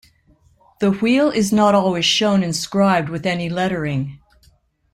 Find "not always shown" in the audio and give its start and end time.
1.53-2.41